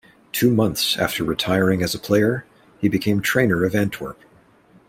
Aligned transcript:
Two 0.31 0.49
months 0.49 0.97
after 0.97 1.23
retiring 1.23 1.83
as 1.83 1.93
a 1.93 1.99
player, 1.99 2.43
he 2.79 2.89
became 2.89 3.21
trainer 3.21 3.63
of 3.65 3.75
Antwerp. 3.75 4.19